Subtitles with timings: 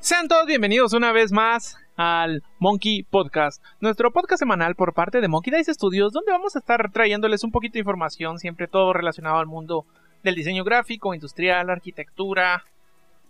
[0.00, 5.28] Sean todos bienvenidos una vez más al Monkey Podcast, nuestro podcast semanal por parte de
[5.28, 9.36] Monkey Dice Studios, donde vamos a estar trayéndoles un poquito de información, siempre todo relacionado
[9.36, 9.84] al mundo
[10.22, 12.64] del diseño gráfico, industrial, arquitectura,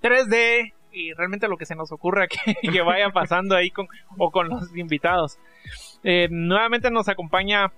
[0.03, 4.31] 3D y realmente lo que se nos ocurra que, que vaya pasando ahí con, o
[4.31, 5.39] con los invitados.
[6.05, 7.73] Eh, nuevamente nos acompaña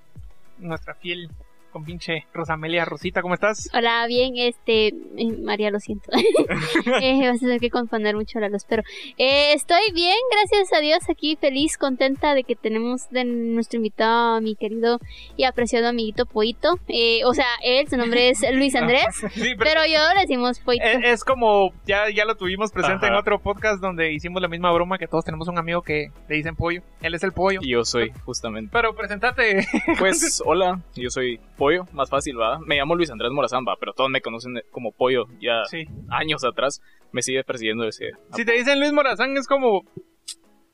[0.58, 1.30] nuestra fiel
[1.70, 3.68] con pinche Rosamelia Rosita, ¿cómo estás?
[3.74, 6.10] Hola, bien, este, eh, María, lo siento.
[7.02, 8.82] eh, vas a tener que confundir mucho la luz, pero
[9.16, 14.36] eh, estoy bien, gracias a Dios, aquí feliz, contenta de que tenemos de nuestro invitado
[14.36, 14.98] a mi querido
[15.36, 16.78] y apreciado amiguito Poito.
[16.88, 20.84] Eh, o sea, él, su nombre es Luis Andrés, Sí, pero yo le decimos Poito.
[20.84, 23.14] es, es como, ya, ya lo tuvimos presente Ajá.
[23.14, 26.36] en otro podcast donde hicimos la misma broma que todos tenemos un amigo que le
[26.36, 26.82] dicen pollo.
[27.00, 27.60] Él es el pollo.
[27.62, 28.70] Y yo soy, justamente.
[28.72, 29.66] Pero presentate.
[29.98, 32.58] Pues, hola, yo soy Pollo, más fácil, ¿va?
[32.60, 35.84] Me llamo Luis Andrés Morazán, va, pero todos me conocen como Pollo ya Sí.
[36.08, 36.80] años atrás.
[37.12, 38.12] Me sigue persiguiendo ese.
[38.32, 39.82] Si te dicen Luis Morazán es como...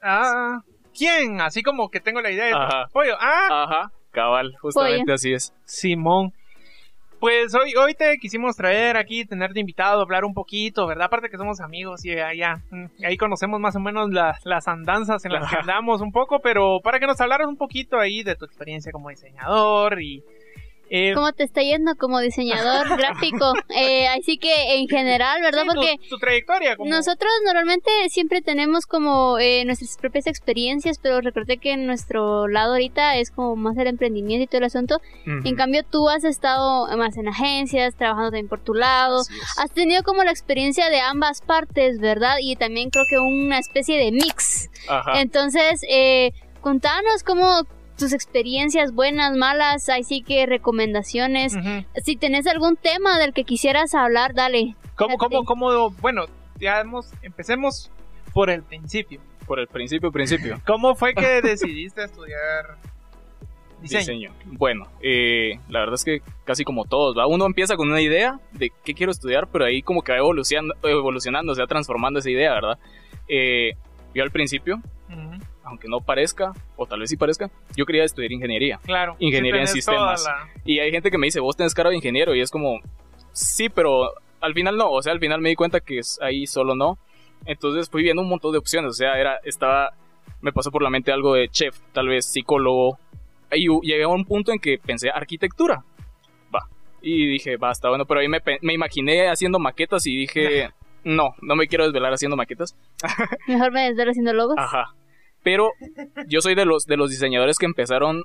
[0.03, 0.61] Ah,
[0.97, 1.41] ¿quién?
[1.41, 2.53] Así como que tengo la idea de...
[2.53, 2.87] Ajá.
[2.93, 3.15] Pollo.
[3.19, 5.55] Ah, Ajá, cabal, justamente así es.
[5.65, 6.33] Simón.
[7.21, 11.07] Pues hoy, hoy te quisimos traer aquí, tenerte invitado, hablar un poquito, ¿verdad?
[11.07, 12.57] Aparte que somos amigos y allá,
[13.03, 16.81] ahí conocemos más o menos la- las andanzas en las que andamos un poco, pero
[16.85, 20.23] para que nos hablaras un poquito ahí de tu experiencia como diseñador y...
[20.91, 23.53] eh, ¿Cómo te está yendo como diseñador gráfico?
[23.77, 25.63] Eh, así que en general, ¿verdad?
[25.63, 26.91] sí, tu- Porque tu, trayectoria como...
[26.91, 33.17] Nosotros normalmente siempre tenemos como eh, nuestras propias experiencias, pero recordé que nuestro lado ahorita
[33.17, 35.01] es como más el emprendimiento y todo el asunto.
[35.27, 39.23] En cambio, tú has estado más en agencias, trabajando también por tu lado.
[39.59, 42.37] Has tenido como la experiencia de ambas partes, ¿verdad?
[42.41, 44.71] Y también creo que una especie de mix.
[44.89, 45.21] Ajá.
[45.21, 47.63] Entonces, eh, contanos cómo
[47.99, 51.55] tus experiencias buenas, malas, ahí sí que recomendaciones.
[52.05, 54.75] Si tenés algún tema del que quisieras hablar, dale.
[54.97, 56.27] ¿Cómo, cómo, cómo, bueno,
[56.59, 57.91] ya hemos, empecemos
[58.33, 59.21] por el principio.
[59.47, 60.61] Por el principio, principio.
[60.67, 62.77] ¿Cómo fue que decidiste estudiar
[63.81, 64.01] diseño?
[64.01, 64.33] Diseño.
[64.47, 67.27] Bueno, eh, la verdad es que casi como todos, ¿va?
[67.27, 70.75] Uno empieza con una idea de qué quiero estudiar, pero ahí como que va evolucionando,
[70.83, 72.79] evolucionando se va transformando esa idea, ¿verdad?
[73.29, 73.73] Eh,
[74.15, 74.81] yo al principio,
[75.65, 78.79] aunque no parezca, o tal vez sí parezca, yo quería estudiar ingeniería.
[78.85, 79.17] Claro.
[79.19, 80.25] Ingeniería en sistemas.
[80.25, 82.81] la- Y hay gente que me dice, vos tenés cara de ingeniero, y es como,
[83.33, 84.11] sí, pero
[84.41, 86.99] al final no, o sea, al final me di cuenta que es ahí solo no.
[87.47, 89.91] Entonces fui viendo un montón de opciones, o sea, era, estaba,
[90.41, 92.99] me pasó por la mente algo de chef, tal vez psicólogo,
[93.53, 95.85] y llegué a un punto en que pensé arquitectura,
[96.55, 96.69] va,
[97.03, 100.71] y dije, basta, bueno, pero ahí me, me imaginé haciendo maquetas y dije,
[101.05, 102.75] no, no me quiero desvelar haciendo maquetas,
[103.47, 104.57] Mejor me desvelo haciendo logos.
[104.59, 104.95] Ajá.
[105.45, 105.71] Pero
[106.27, 108.25] yo soy de los, de los diseñadores que empezaron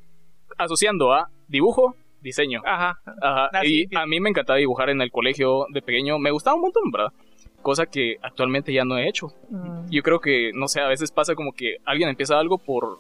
[0.58, 2.62] asociando a dibujo, diseño.
[2.66, 3.00] Ajá.
[3.22, 3.50] Ajá.
[3.54, 6.18] Ah, y a mí me encantaba dibujar en el colegio de pequeño.
[6.18, 7.14] Me gustaba un montón, ¿verdad?
[7.62, 9.28] Cosa que actualmente ya no he hecho.
[9.50, 13.00] Mm, Yo creo que, no sé, a veces pasa como que alguien empieza algo por...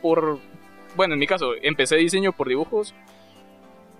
[0.00, 0.38] por
[0.96, 2.94] bueno, en mi caso, empecé diseño por dibujos.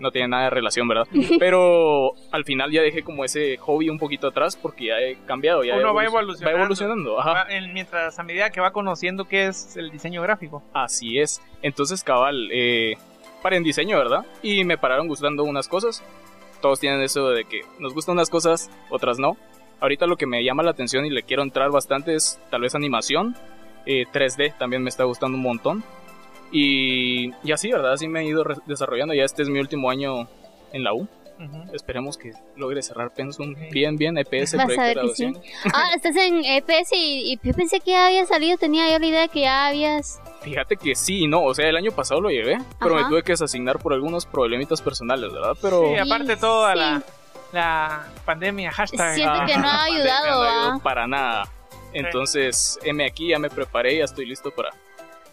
[0.02, 1.06] No tiene nada de relación, ¿verdad?
[1.38, 5.62] Pero al final ya dejé como ese hobby un poquito atrás porque ya he cambiado.
[5.64, 6.44] Ya Uno va evolu- evolucionando.
[6.44, 7.32] Va evolucionando, ajá.
[7.32, 10.62] va en- mientras a medida que va conociendo qué es el diseño gráfico.
[10.74, 11.40] Así es.
[11.62, 12.96] Entonces, cabal, eh,
[13.42, 14.26] para en diseño, ¿verdad?
[14.42, 16.02] Y me pararon gustando unas cosas.
[16.60, 19.36] Todos tienen eso de que nos gustan unas cosas, otras no.
[19.80, 22.74] Ahorita lo que me llama la atención y le quiero entrar bastante es tal vez
[22.74, 23.34] animación.
[23.84, 25.82] Eh, 3D también me está gustando un montón.
[26.52, 27.94] Y, y así, ¿verdad?
[27.94, 29.14] Así me he ido desarrollando.
[29.14, 30.28] Ya este es mi último año
[30.72, 31.08] en la U.
[31.72, 34.16] Esperemos que logre cerrar Pensum bien, bien.
[34.16, 35.24] EPS, Vas a proyecto de ver que sí.
[35.24, 35.42] graduación.
[35.74, 39.06] Ah, estás en EPS y, y yo pensé que ya había salido, tenía yo la
[39.06, 40.20] idea de que ya habías...
[40.42, 43.04] Fíjate que sí y no, o sea, el año pasado lo llevé, pero Ajá.
[43.04, 45.56] me tuve que desasignar por algunos problemitas personales, ¿verdad?
[45.60, 46.78] Pero Sí, aparte toda sí.
[46.78, 47.02] la,
[47.52, 49.14] la pandemia, hashtag.
[49.14, 50.80] Siento ah, que no ha ayudado, no ayudó ¿ah?
[50.82, 51.48] para nada.
[51.92, 54.70] Entonces, M aquí, ya me preparé, ya estoy listo para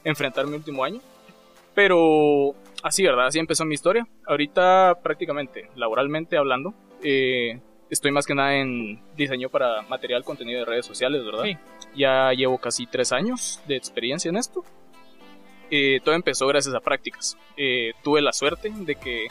[0.04, 1.02] enfrentar mi último año.
[1.76, 3.28] Pero así, ¿verdad?
[3.28, 4.08] Así empezó mi historia.
[4.26, 6.74] Ahorita, prácticamente, laboralmente hablando,
[7.04, 7.60] eh,
[7.90, 11.44] estoy más que nada en diseño para material, contenido de redes sociales, ¿verdad?
[11.44, 11.58] Sí.
[11.96, 14.64] Ya llevo casi tres años de experiencia en esto.
[15.72, 17.38] Eh, todo empezó gracias a prácticas.
[17.56, 19.28] Eh, tuve la suerte de que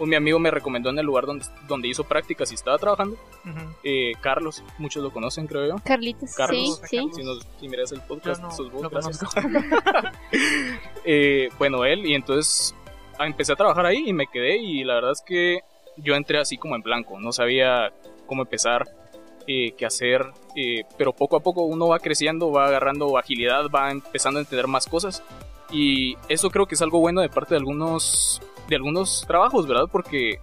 [0.00, 3.16] un mi amigo me recomendó en el lugar donde, donde hizo prácticas y estaba trabajando.
[3.44, 3.74] Ujú.
[3.84, 5.76] Eh, Carlos, muchos lo conocen, creo yo.
[5.84, 7.10] Carlitos, Carlos, sí, sí.
[7.14, 9.20] Si, nos, si miras el podcast, no sos vos, lo gracias.
[11.04, 12.74] Eh, bueno, él, y entonces
[13.18, 15.60] ah, empecé a trabajar ahí y me quedé y la verdad es que
[15.96, 17.90] yo entré así como en blanco, no sabía
[18.26, 18.86] cómo empezar,
[19.46, 23.90] eh, qué hacer, eh, pero poco a poco uno va creciendo, va agarrando agilidad, va
[23.90, 25.22] empezando a entender más cosas
[25.72, 29.84] y eso creo que es algo bueno de parte de algunos, de algunos trabajos, ¿verdad?
[29.90, 30.38] Porque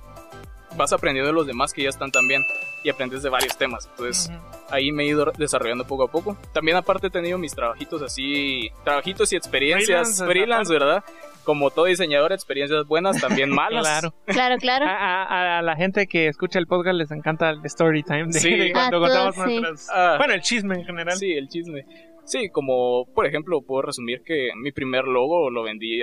[0.76, 2.44] vas aprendiendo de los demás que ya están también
[2.84, 3.88] y aprendes de varios temas.
[3.92, 4.30] Entonces,
[4.70, 6.38] ahí me he ido desarrollando poco a poco.
[6.54, 11.04] También aparte he tenido mis trabajitos así, trabajitos y experiencias Freelance, freelance, ¿verdad?
[11.44, 13.82] Como todo diseñador, experiencias buenas, también malas.
[13.88, 14.14] Claro.
[14.26, 14.86] Claro, claro.
[14.86, 18.40] A, a- a la gente que escucha el podcast les encanta el story time de,
[18.40, 18.54] Sí.
[18.56, 19.42] de cuando contamos sí.
[19.60, 19.90] nuestras...
[19.92, 21.18] Ah, Bueno, el chisme en general.
[21.18, 21.86] sí, el chisme.
[22.28, 26.02] Sí, como por ejemplo, puedo resumir que mi primer logo lo vendí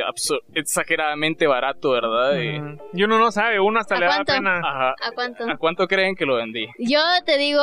[0.54, 2.40] exageradamente barato, ¿verdad?
[2.40, 2.82] Eh, Ujú.
[2.94, 4.32] Y uno no sabe, uno hasta ¿A le da cuánto?
[4.32, 4.58] pena.
[4.58, 4.90] ajá.
[5.02, 5.44] ¿A cuánto?
[5.50, 6.66] ¿A cuánto creen que lo vendí?
[6.78, 7.60] Yo te digo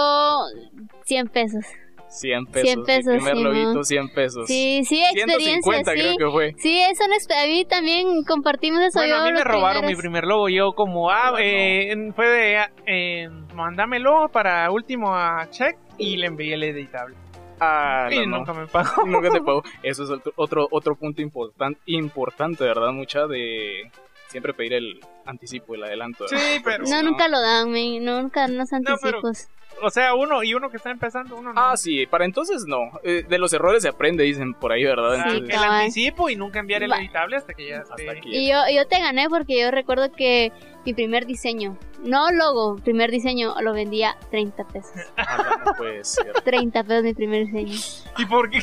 [1.05, 1.65] 100 pesos.
[2.09, 2.67] 100 pesos.
[2.69, 3.83] 100 pesos, Mi primer sí, loguito, ¿no?
[3.85, 4.45] 100 pesos.
[4.45, 5.97] Sí, sí, experiencia, 150 sí.
[5.99, 6.53] creo que fue.
[6.57, 8.99] Sí, eso a mí también compartimos eso.
[8.99, 10.01] Bueno, yo a mí me robaron mi primeros.
[10.01, 10.49] primer logo.
[10.49, 11.45] Yo como, ah, Bueno.
[11.47, 17.15] eh, fue de, ah, eh, mándamelo para último a check y le envié el editable.
[17.61, 18.37] Ah, y no, no.
[18.39, 19.05] nunca me pagó.
[19.05, 19.63] Nunca te pago.
[19.83, 22.91] Eso es otro, otro, otro punto importan- importante, ¿verdad?
[22.91, 23.89] Mucha de
[24.29, 26.25] siempre pedir el anticipo, el adelanto.
[26.29, 26.37] ¿verdad?
[26.39, 26.83] Sí, pero...
[26.85, 29.47] No, nunca lo dan, men, nunca los No, pero- anticipos.
[29.83, 31.59] O sea, uno y uno que está empezando, uno no.
[31.59, 32.91] Ah, sí, para entonces no.
[33.03, 35.15] Eh, de los errores se aprende, dicen por ahí, ¿verdad?
[35.15, 38.29] Sí, Entonces, el anticipo y nunca enviar el editable hasta que ya hasta aquí.
[38.31, 40.51] Y yo, yo te gané porque yo recuerdo que
[40.85, 44.91] mi primer diseño, no logo, primer diseño, lo vendía 30 pesos.
[45.17, 46.33] Ah, no puede ser.
[46.43, 47.73] 30 pesos mi primer diseño.
[48.17, 48.59] ¿Y por qué?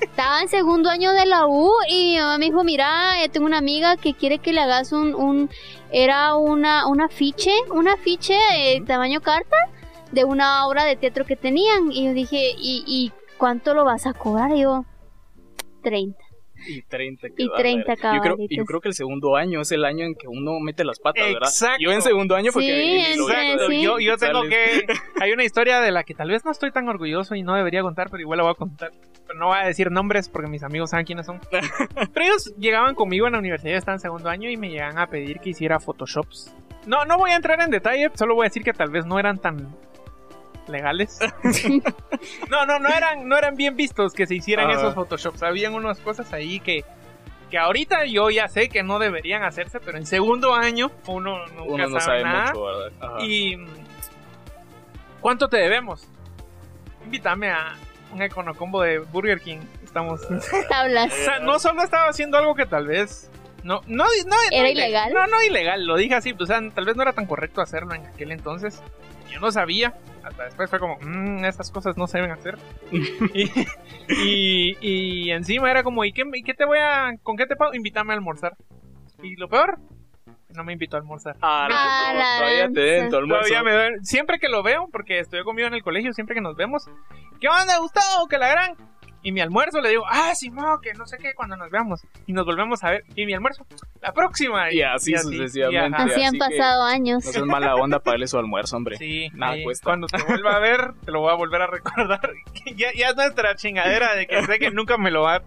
[0.00, 3.46] Estaba en segundo año de la U y mi mamá me dijo, mira, eh, tengo
[3.46, 5.50] una amiga que quiere que le hagas un, un
[5.90, 9.56] era una, un afiche, un afiche eh, tamaño carta
[10.12, 11.92] de una obra de teatro que tenían.
[11.92, 14.52] Y yo dije, ¿y, y cuánto lo vas a cobrar?
[14.52, 14.84] Y yo,
[15.82, 16.23] 30.
[16.66, 18.14] Y 30 Y quedó, 30 ¿verdad?
[18.14, 20.58] yo creo, y yo creo que el segundo año es el año en que uno
[20.60, 21.48] mete las patas, ¿verdad?
[21.48, 21.78] Exacto.
[21.80, 23.82] Yo en segundo año fue Sí, que mi en- Exacto, sí.
[23.82, 24.86] yo, yo tengo que...
[25.20, 27.82] Hay una historia de la que tal vez no estoy tan orgulloso y no debería
[27.82, 28.90] contar, pero igual la voy a contar.
[29.26, 31.40] Pero no voy a decir nombres porque mis amigos saben quiénes son.
[32.12, 35.06] Pero ellos llegaban conmigo en la universidad, estaban en segundo año y me llegaban a
[35.06, 36.54] pedir que hiciera photoshops.
[36.86, 39.18] No, no voy a entrar en detalle, solo voy a decir que tal vez no
[39.18, 39.66] eran tan
[40.68, 41.18] legales.
[42.50, 44.78] no, no, no eran, no eran bien vistos que se hicieran Ajá.
[44.80, 45.42] esos photoshops.
[45.42, 46.84] Habían unas cosas ahí que,
[47.50, 51.62] que ahorita yo ya sé que no deberían hacerse, pero en segundo año uno nunca
[51.64, 52.46] Uno no sabe sabe nada.
[52.52, 52.92] mucho, ¿verdad?
[53.00, 53.16] Ajá.
[53.22, 53.56] Y
[55.20, 56.06] ¿cuánto te debemos?
[57.04, 57.74] Invítame a
[58.12, 59.58] un econocombo de Burger King.
[59.82, 60.20] Estamos.
[60.24, 61.12] o Tablas.
[61.12, 63.30] sea, no solo estaba haciendo algo que tal vez
[63.62, 65.12] no no no ¿Era no ilegal?
[65.12, 67.60] No, no ilegal, lo dije así, pues, o sea, tal vez no era tan correcto
[67.60, 68.82] hacerlo en aquel entonces.
[69.30, 72.58] Yo no sabía, hasta después fue como, mmm, estas cosas no se deben hacer.
[72.92, 73.50] y,
[74.08, 77.56] y, y encima era como, ¿y qué, ¿y qué te voy a, con qué te
[77.56, 77.74] pago?
[77.74, 78.56] Invítame a almorzar.
[79.22, 79.78] Y lo peor,
[80.54, 81.36] no me invitó a almorzar.
[81.42, 83.48] Ah, no, Ah, no, todavía te den tu almuerzo.
[83.48, 83.98] Todavía me duele.
[84.02, 86.88] Siempre que lo veo, porque estoy conmigo en el colegio, siempre que nos vemos,
[87.40, 88.26] ¿qué onda, Gustavo?
[88.28, 88.76] Que la gran.
[89.24, 92.02] Y mi almuerzo le digo, ah, Simón, que no sé qué, cuando nos veamos.
[92.26, 93.04] Y nos volvemos a ver.
[93.16, 93.66] Y mi almuerzo,
[94.00, 94.70] la próxima.
[94.72, 95.74] Y así sucesivamente.
[95.74, 96.04] y ajá.
[96.04, 97.24] Así han así que- pasado años.
[97.24, 98.96] No seas mala onda para darle su almuerzo, hombre.
[98.98, 99.84] Sí, Nada ahí, cuesta.
[99.84, 102.20] cuando te vuelva a ver, te lo voy a volver a recordar.
[102.76, 105.42] ya, ya es nuestra chingadera de que sé que nunca me lo va a...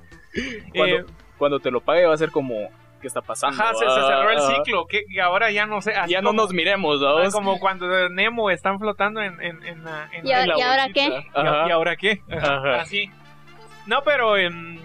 [0.76, 1.06] Cuando, Eh,
[1.38, 2.70] cuando te lo pague va a ser como,
[3.00, 3.62] ¿qué está pasando?
[3.62, 5.94] ajá, se, se cerró el Ah, ciclo, que que ahora ya no sé.
[5.94, 7.34] así Ya no como- nos miremos, ah, ¿vamos?
[7.34, 10.58] Como cuando Nemo están flotando en, en, en la- en ¿Y la- ahora- En la
[10.58, 11.22] y ahora bolsita.
[11.22, 11.68] qué?
[11.68, 12.22] ¿Y, ahora qué?
[12.32, 12.82] Ajá.
[12.82, 13.12] Así.
[13.88, 14.80] No, pero em,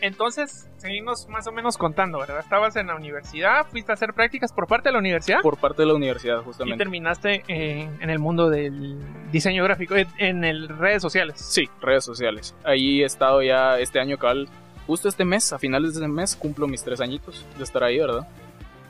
[0.00, 2.40] entonces seguimos más o menos contando, ¿verdad?
[2.40, 5.82] Estabas en la universidad, fuiste a hacer prácticas por parte de la universidad Por parte
[5.82, 6.78] de la universidad, y justamente.
[6.78, 8.98] terminaste en, en el mundo del
[9.30, 11.40] diseño gráfico, en, el redes sociales.
[11.40, 12.54] Sí, redes sociales.
[12.64, 14.48] Ahí he estado ya este año, cabal.
[14.86, 17.98] Justo este mes, a finales de este mes, cumplo mis tres añitos de estar ahí,
[17.98, 18.26] ¿verdad?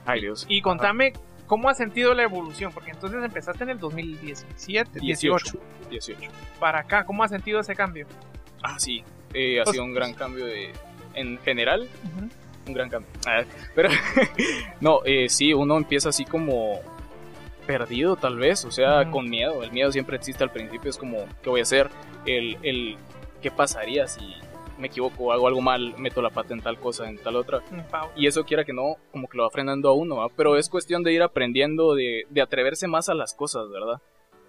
[0.06, 0.46] Ay, Dios.
[0.48, 1.12] Y contame
[1.46, 5.58] cómo has sentido la evolución, porque entonces empezaste en el 2017, 18,
[5.90, 6.30] 18.
[6.58, 8.06] para acá, ¿cómo has sentido ese cambio?
[8.62, 9.04] Ah, sí.
[9.34, 10.70] Eh, ha Pues- sido un gran cambio de...
[11.14, 11.88] En general,
[12.66, 13.10] un gran cambio.
[13.26, 13.42] Ah,
[13.74, 13.90] pero,
[14.80, 16.80] no, eh, sí, uno empieza así como
[17.66, 19.62] perdido tal vez, o sea, con miedo.
[19.62, 21.90] El miedo siempre existe al principio, es como, ¿qué voy a hacer?
[22.26, 22.96] El, el
[23.40, 24.20] ¿qué pasaría si
[24.78, 27.58] me equivoco, hago algo mal, meto la pata en tal cosa, en tal otra?
[27.70, 27.80] Mm.
[28.18, 31.02] Y eso quiera que no, como que lo va frenando a uno, pero es cuestión
[31.02, 34.00] de ir aprendiendo, de, de atreverse más a las cosas, ¿verdad?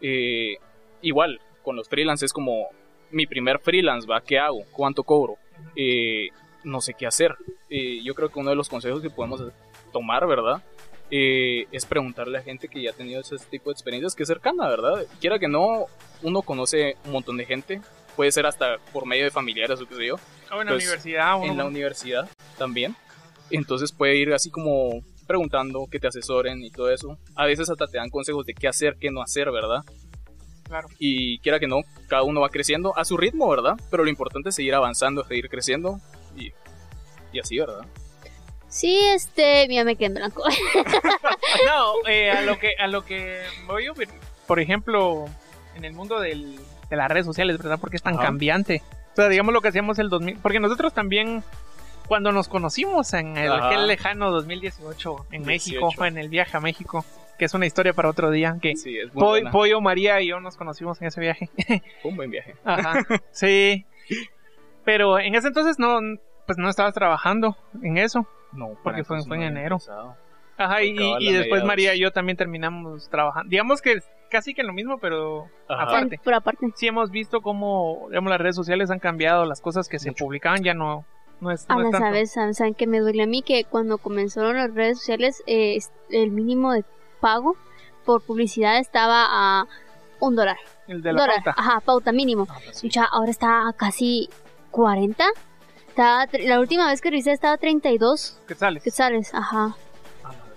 [0.01, 0.57] Eh,
[1.01, 2.69] igual, con los freelance es como
[3.13, 4.21] mi primer freelance, ¿va?
[4.21, 4.63] ¿Qué hago?
[4.71, 5.37] ¿Cuánto cobro?
[5.75, 6.29] Eh,
[6.63, 7.35] no sé qué hacer.
[7.69, 9.43] Eh, yo creo que uno de los consejos que podemos
[9.91, 10.61] tomar, ¿verdad?
[11.11, 14.27] Eh, es preguntarle a gente que ya ha tenido ese tipo de experiencias que es
[14.27, 15.05] cercana, ¿verdad?
[15.19, 15.85] Quiera que no,
[16.23, 17.81] uno conoce un montón de gente,
[18.15, 20.15] puede ser hasta por medio de familiares o qué sé yo,
[20.49, 22.95] Ah, en la pues, universidad, en la universidad también.
[23.49, 27.17] Entonces puede ir así como preguntando que te asesoren y todo eso.
[27.35, 29.81] A veces hasta te dan consejos de qué hacer, qué no hacer, ¿verdad?
[30.73, 30.87] Claro.
[30.97, 33.75] Y quiera que no, cada uno va creciendo a su ritmo, ¿verdad?
[33.91, 35.99] Pero lo importante es seguir avanzando, seguir creciendo
[36.35, 36.51] y,
[37.31, 37.85] y así, ¿verdad?
[38.69, 40.43] Sí, este, ya me quedé en blanco.
[41.67, 44.09] no, eh, a lo que a lo que voy a ver,
[44.47, 45.25] por ejemplo,
[45.75, 47.77] en el mundo del, de las redes sociales, ¿verdad?
[47.79, 48.23] Porque es tan Ajá.
[48.23, 48.81] cambiante.
[49.11, 51.43] O sea, digamos lo que hacíamos el 2000, porque nosotros también
[52.07, 56.05] cuando nos conocimos en el, aquel lejano 2018 en México, 18.
[56.05, 57.05] en el viaje a México,
[57.43, 59.51] que es una historia para otro día, que Sí, es muy Poi- buena.
[59.51, 61.49] Pollo, María y yo nos conocimos en ese viaje.
[62.01, 62.55] Fue un buen viaje.
[62.63, 62.99] Ajá,
[63.31, 63.85] sí.
[64.85, 65.99] Pero en ese entonces no,
[66.45, 68.25] pues no estabas trabajando en eso.
[68.53, 69.75] No, Porque fue- fue en no enero.
[69.75, 70.15] empezado.
[70.57, 71.65] Ajá, y, y después.
[71.65, 73.49] María y yo también terminamos trabajando.
[73.49, 75.83] Digamos que casi que lo mismo, pero Ajá.
[75.83, 76.19] aparte.
[76.23, 76.67] Por aparte.
[76.75, 80.63] Sí hemos visto cómo digamos, las redes sociales han cambiado, las cosas que se publicaban
[80.63, 81.05] ya no,
[81.41, 81.97] no es, A no es tanto.
[82.07, 85.77] sabes, saben, que me duele a mí que cuando comenzaron las redes sociales eh,
[86.11, 86.83] el mínimo de
[87.23, 87.55] pago
[88.05, 89.65] por publicidad estaba a
[90.19, 90.57] un dólar.
[90.87, 91.61] El de la dólar, pauta.
[91.61, 92.45] ajá, pauta mínimo.
[92.49, 92.89] Ah, pues sí.
[92.89, 94.29] Ya, ahora está a casi
[94.71, 95.23] 40.
[95.87, 98.83] Estaba, la última vez que revisé estaba a 32 ¿Qué sales?
[98.83, 99.75] quetzales, ajá.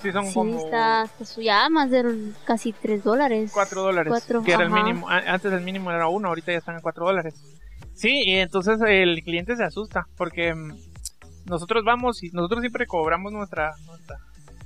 [0.02, 3.50] Sí, son Sí, como está, está ya más de casi 3 dólares.
[3.54, 4.10] 4 dólares.
[4.10, 5.08] Cuatro, que era el mínimo.
[5.08, 7.34] Antes el mínimo era 1, ahorita ya están a 4 dólares.
[7.94, 10.72] Sí, y entonces el cliente se asusta porque mm,
[11.46, 14.16] nosotros vamos y nosotros siempre cobramos nuestra, nuestra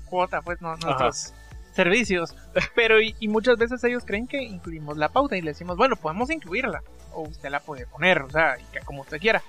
[0.08, 1.32] cuota, pues, no, nuestros
[1.72, 2.34] servicios.
[2.74, 5.96] Pero y, y muchas veces ellos creen que incluimos la pauta y le decimos, bueno,
[5.96, 6.82] podemos incluirla.
[7.12, 9.42] O usted la puede poner, o sea, como usted quiera.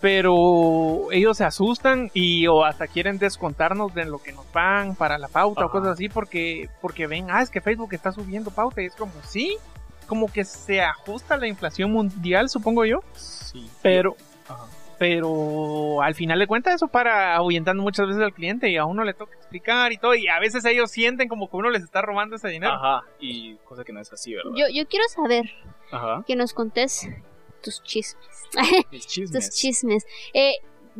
[0.00, 5.16] Pero ellos se asustan y o hasta quieren descontarnos de lo que nos pagan para
[5.18, 8.82] la pauta o cosas así porque porque ven, ah, es que Facebook está subiendo pauta
[8.82, 9.56] y es como, sí,
[10.06, 13.68] como que se ajusta a la inflación mundial, supongo yo, Sí.
[13.82, 14.16] pero
[14.48, 14.66] Ajá.
[14.98, 19.04] Pero al final de cuentas eso para ahuyentando muchas veces al cliente y a uno
[19.04, 22.02] le toca explicar y todo y a veces ellos sienten como que uno les está
[22.02, 22.72] robando ese dinero.
[22.74, 23.02] Ajá.
[23.20, 24.50] Y cosa que no es así, ¿verdad?
[24.56, 25.44] Yo, yo quiero saber
[25.90, 26.24] Ajá.
[26.26, 27.08] que nos contés
[27.62, 28.26] tus chismes.
[28.90, 29.50] Mis tus chismes.
[29.56, 30.06] chismes.
[30.34, 30.54] Eh,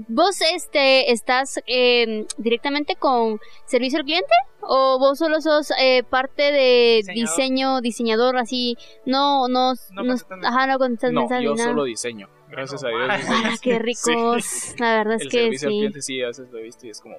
[0.08, 4.28] ¿Vos este, estás eh, directamente con servicio al cliente?
[4.60, 7.14] ¿O vos solo sos eh, parte de Diseñador.
[7.30, 8.76] diseño, diseñador, así?
[9.06, 11.70] No, no, No no, ajá, no contestas No, mensajes yo nada.
[11.70, 12.28] solo diseño.
[12.48, 13.00] Gracias a Dios.
[13.10, 14.74] Ah, qué ricos.
[14.78, 15.78] La verdad es El que servicio al sí.
[15.78, 17.16] cliente sí, a veces lo he visto y es como,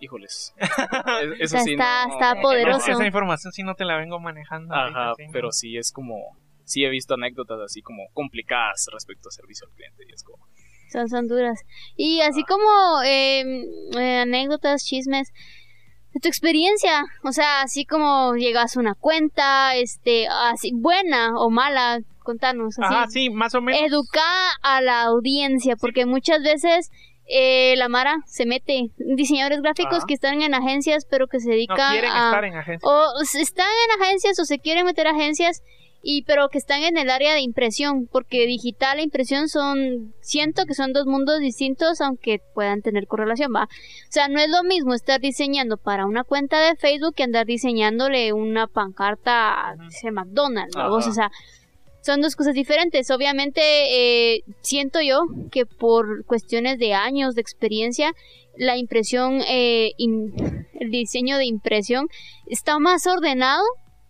[0.00, 0.54] híjoles.
[0.58, 2.90] Es- O Eso sea, sí, está, no- está No, poderoso.
[2.90, 4.74] esa información sí no te la vengo manejando.
[4.74, 5.32] Ajá, ahorita, sí, ¿no?
[5.32, 6.16] pero sí es como,
[6.64, 10.46] sí he visto anécdotas así como complicadas respecto a servicio al cliente y es como,
[10.90, 11.60] Son, son duras.
[11.96, 12.46] Y así Ah.
[12.48, 13.64] como eh,
[13.98, 15.32] eh, anécdotas, chismes
[16.12, 21.50] de tu experiencia, o sea, así como llegas a una cuenta, este, así buena o
[21.50, 22.78] mala, contanos.
[22.78, 22.94] Así.
[22.94, 23.80] Ajá, sí, más o menos.
[23.82, 24.22] Educa
[24.62, 26.90] a la audiencia, porque muchas veces
[27.26, 30.06] eh, la Mara se mete, diseñadores gráficos Ajá.
[30.06, 32.88] que están en agencias, pero que se no dedican quieren a estar en agencia.
[32.88, 35.62] o están en agencias o se quieren meter a agencias
[36.02, 40.64] y pero que están en el área de impresión porque digital e impresión son siento
[40.66, 43.68] que son dos mundos distintos aunque puedan tener correlación va o
[44.12, 48.32] sea no es lo mismo estar diseñando para una cuenta de Facebook que andar diseñándole
[48.32, 50.74] una pancarta dice McDonald's
[51.08, 51.30] o sea
[52.04, 53.08] son dos cosas diferentes.
[53.12, 55.20] Obviamente, eh, siento yo
[55.52, 58.12] que por cuestiones de años de experiencia,
[58.56, 60.34] la impresión, eh, in-
[60.80, 62.08] el diseño de impresión
[62.48, 63.62] está más ordenado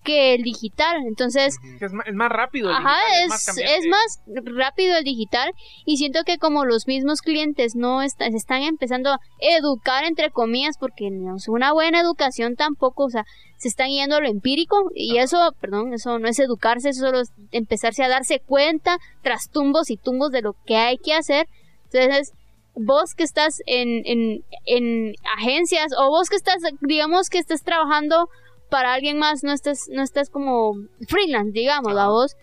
[0.05, 1.03] que el digital.
[1.07, 2.71] Entonces, es, más, es más rápido.
[2.71, 4.21] el Ajá, digital, es, más es más
[4.57, 5.53] rápido el digital
[5.85, 10.31] y siento que como los mismos clientes no está- se están empezando a educar entre
[10.31, 13.25] comillas porque no es una buena educación tampoco, o sea,
[13.59, 17.21] se están yendo a lo empírico y eso, perdón, eso no es educarse, eso solo
[17.21, 21.47] es empezarse a darse cuenta tras tumbos y tumbos de lo que hay que hacer.
[21.93, 22.33] Entonces,
[22.75, 28.29] vos que estás en, en, en agencias o vos que estás, digamos que estás trabajando
[28.73, 30.73] para alguien más, no estás, no estás como
[31.07, 32.05] freelance, digamos, Ajá.
[32.05, 32.37] a vos,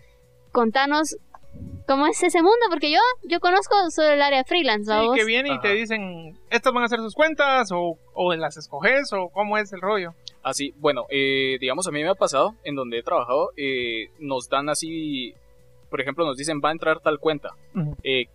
[0.52, 1.16] contanos
[1.88, 5.16] cómo es ese mundo, porque yo, yo conozco solo el área freelance, Sí, ¿va vos?
[5.16, 9.12] que vienen y te dicen, estas van a ser sus cuentas, o, o las escoges,
[9.12, 10.14] o cómo es el rollo.
[10.44, 14.48] Así, bueno, eh, digamos, a mí me ha pasado en donde he trabajado, eh, nos
[14.48, 15.34] dan así,
[15.90, 17.50] por ejemplo, nos dicen va a entrar tal cuenta,
[18.04, 18.26] eh,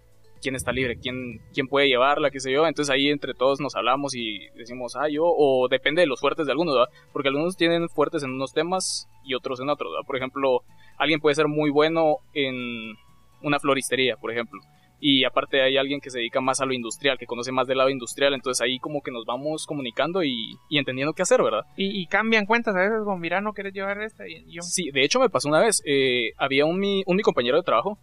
[0.45, 3.75] quién está libre, quién, quién puede llevarla, qué sé yo, entonces ahí entre todos nos
[3.75, 6.89] hablamos y decimos, ah, yo, o depende de los fuertes de algunos, ¿verdad?
[7.11, 10.05] Porque algunos tienen fuertes en unos temas y otros en otros, ¿verdad?
[10.05, 10.59] Por ejemplo,
[10.99, 12.93] alguien puede ser muy bueno en
[13.41, 14.61] una floristería, por ejemplo.
[14.99, 17.77] Y aparte hay alguien que se dedica más a lo industrial, que conoce más del
[17.79, 21.63] lado industrial, entonces ahí como que nos vamos comunicando y, y entendiendo qué hacer, ¿verdad?
[21.75, 24.27] Y, y cambian cuentas a veces, como, mira, no quieres llevar esta.
[24.27, 25.81] Y yo, Sí, de hecho me pasó una vez.
[25.85, 27.97] eh, había un mi, un mi compañero de trabajo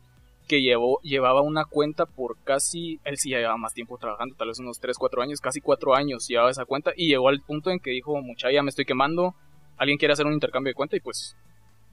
[0.53, 4.49] que llevó, llevaba una cuenta por casi, él sí ya llevaba más tiempo trabajando, tal
[4.49, 7.71] vez unos 3, 4 años, casi 4 años llevaba esa cuenta y llegó al punto
[7.71, 9.35] en que dijo, mucha, ya me estoy quemando,
[9.79, 11.39] alguien quiere hacer un intercambio de cuenta y pues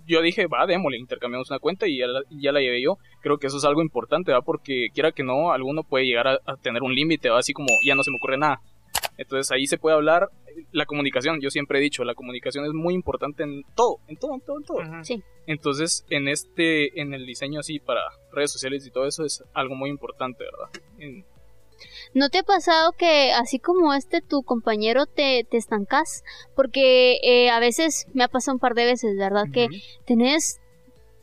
[0.06, 2.98] yo dije, va, démosle, intercambiamos una cuenta y ya la, ya la llevé yo.
[3.22, 4.42] Creo que eso es algo importante, ¿va?
[4.42, 7.40] Porque quiera que no, alguno puede llegar a, a tener un límite, ¿va?
[7.40, 8.60] Así como ya no se me ocurre nada.
[9.20, 10.30] Entonces ahí se puede hablar,
[10.72, 14.34] la comunicación, yo siempre he dicho, la comunicación es muy importante en todo, en todo,
[14.36, 15.04] en todo, en todo.
[15.04, 15.22] Sí.
[15.46, 19.76] Entonces, en este, en el diseño así para redes sociales y todo eso es algo
[19.76, 20.82] muy importante, ¿verdad?
[21.00, 21.26] En-
[22.14, 26.24] ¿No te ha pasado que así como este tu compañero te, te estancas?
[26.56, 29.46] Porque eh, a veces me ha pasado un par de veces, ¿verdad?
[29.54, 29.68] Que
[30.06, 30.60] tenés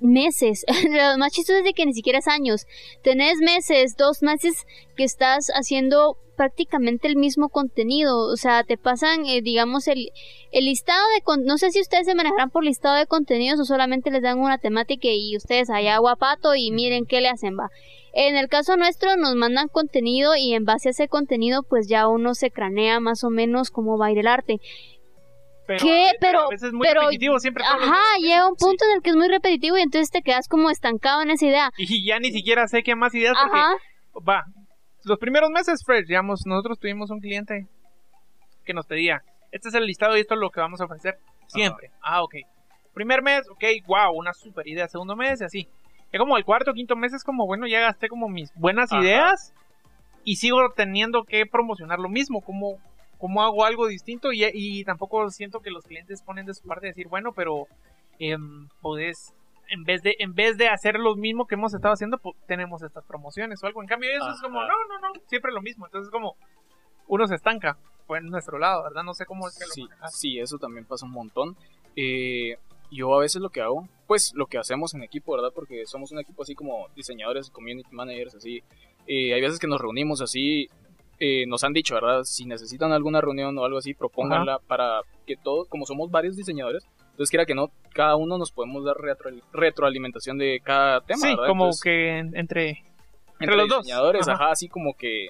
[0.01, 2.67] meses, lo más chistoso es de que ni siquiera es años,
[3.03, 4.65] tenés meses, dos meses
[4.97, 10.11] que estás haciendo prácticamente el mismo contenido, o sea, te pasan, eh, digamos, el,
[10.53, 13.65] el listado de, con no sé si ustedes se manejarán por listado de contenidos o
[13.65, 17.69] solamente les dan una temática y ustedes allá guapato y miren qué le hacen, va.
[18.13, 22.09] En el caso nuestro nos mandan contenido y en base a ese contenido pues ya
[22.09, 24.59] uno se cranea más o menos cómo va a ir el arte.
[25.67, 26.13] Pero, ¿Qué?
[26.21, 29.11] Pero- a veces es muy pero- repetitivo, siempre Ajá, llega un punto en el que
[29.11, 31.71] es muy repetitivo y entonces te quedas como estancado en esa idea.
[31.77, 33.75] Y ya ni siquiera sé qué más ideas porque Ajá.
[34.27, 34.45] va.
[35.07, 37.69] Los primeros meses, Fred, digamos, nosotros tuvimos un cliente
[38.65, 39.23] que nos pedía,
[39.53, 41.93] este es el listado y esto es lo que vamos a ofrecer siempre.
[42.03, 42.35] Ah, ok.
[42.93, 44.89] Primer mes, ok, wow, una super idea.
[44.89, 45.69] Segundo mes, y así.
[46.13, 49.01] Ya como el cuarto, quinto mes es como, bueno, ya gasté como mis buenas Ajá.
[49.01, 49.55] ideas
[50.25, 52.41] y sigo teniendo que promocionar lo mismo.
[52.41, 52.79] como
[53.19, 54.33] cómo hago algo distinto?
[54.33, 57.69] Y, y tampoco siento que los clientes ponen de su parte decir, bueno, pero
[58.19, 59.33] em, podés
[59.69, 62.83] en vez de en vez de hacer lo mismo que hemos estado haciendo pues, tenemos
[62.83, 65.87] estas promociones o algo en cambio eso es como no no no siempre lo mismo
[65.87, 66.37] entonces como
[67.09, 69.83] uno se estanca pues en nuestro lado verdad no sé cómo es que lo Sí,
[69.83, 70.19] manejas.
[70.19, 71.57] sí, eso también pasa un montón.
[71.97, 72.57] Eh,
[72.91, 75.51] yo a veces lo que hago, pues lo que hacemos en equipo, ¿verdad?
[75.53, 78.63] Porque somos un equipo así como diseñadores, community managers, así.
[79.09, 80.69] Eh, hay veces que nos reunimos así,
[81.19, 82.23] eh, nos han dicho, ¿verdad?
[82.23, 86.85] Si necesitan alguna reunión o algo así, propónganla para que todos, como somos varios diseñadores,
[87.17, 91.29] entonces quiera que no, cada uno nos podemos dar retro- retroalimentación de cada tema, sí
[91.29, 91.47] ¿verdad?
[91.49, 92.83] como Entonces, que en- entre
[93.41, 93.79] entre los dos.
[93.85, 94.45] diseñadores, Ajá.
[94.45, 94.53] ajá.
[94.53, 95.29] así como que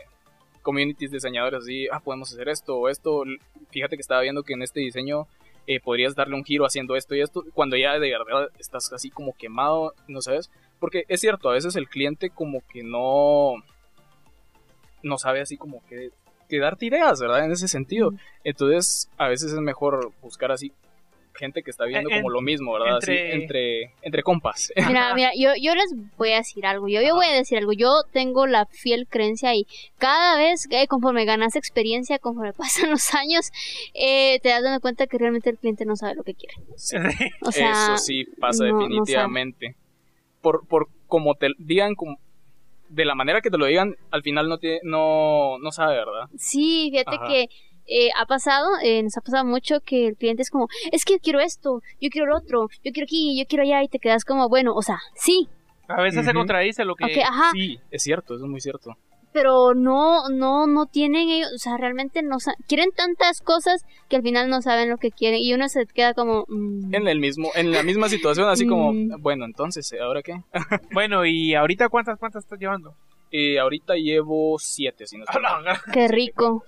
[0.62, 3.22] communities diseñadores así, ah, podemos hacer esto o esto.
[3.70, 5.28] Fíjate que estaba viendo que en este diseño
[5.68, 9.10] eh, podrías darle un giro haciendo esto y esto, cuando ya de verdad estás así
[9.10, 10.50] como quemado, no sabes.
[10.80, 13.54] Porque es cierto, a veces el cliente como que no,
[15.02, 16.10] no sabe así como que,
[16.48, 17.44] que darte ideas, ¿verdad?
[17.44, 18.12] En ese sentido.
[18.44, 20.72] Entonces, a veces es mejor buscar así
[21.36, 22.96] gente que está viendo En- como lo mismo, ¿verdad?
[22.98, 24.72] Así, entre- entre, entre compas.
[24.88, 26.88] Mira, mira, yo, yo les voy a decir algo.
[26.88, 27.72] Yo, yo voy a decir algo.
[27.72, 29.66] Yo tengo la fiel creencia y
[29.98, 33.50] cada vez, que conforme ganas experiencia, conforme pasan los años,
[33.94, 36.54] eh, te das dando cuenta que realmente el cliente no sabe lo que quiere.
[36.76, 36.96] Sí.
[37.42, 39.76] O sea, Eso sí pasa no- no definitivamente.
[40.40, 42.18] por, por como te digan, como,
[42.88, 46.28] de la manera que te lo digan, al final no, te, no, no sabe, ¿verdad?
[46.38, 47.26] Sí, fíjate Ajá.
[47.28, 47.48] que
[47.86, 51.14] eh, ha pasado, eh, nos ha pasado mucho que el cliente es como, es que
[51.14, 53.98] yo quiero esto, yo quiero lo otro, yo quiero aquí, yo quiero allá, y te
[53.98, 55.48] quedas como, bueno, o sea, sí,
[55.88, 56.38] a veces se Ujú.
[56.40, 58.96] contradice lo que ok, ajá, Sí, es cierto, eso es muy cierto.
[59.32, 64.22] pero no, no, no tienen ellos, o sea, realmente no quieren tantas cosas que al
[64.22, 67.50] final no saben lo que quieren y uno se queda como, mm, En el mismo,
[67.54, 69.20] en la misma situación, así como, Mm.
[69.20, 70.40] bueno, entonces, ¿ahora qué?
[70.92, 72.94] bueno y ahorita cuántas cuántas estás llevando
[73.30, 75.64] Eh, ahorita llevo siete, si no estoy mal.
[75.92, 76.62] qué rico,